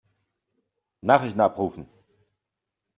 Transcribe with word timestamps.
Nachrichten 1.03 1.41
abrufen. 1.41 1.85